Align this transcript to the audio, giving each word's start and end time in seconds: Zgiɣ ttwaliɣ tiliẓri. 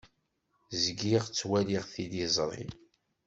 Zgiɣ 0.83 1.23
ttwaliɣ 1.25 1.83
tiliẓri. 1.93 2.67